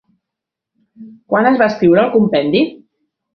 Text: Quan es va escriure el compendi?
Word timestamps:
Quan 1.33 1.49
es 1.51 1.59
va 1.63 1.67
escriure 1.73 2.03
el 2.07 2.11
compendi? 2.17 2.65